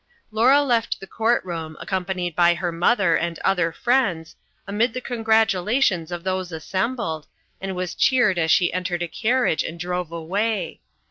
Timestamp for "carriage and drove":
9.07-10.11